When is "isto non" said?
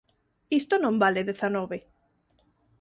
0.59-0.97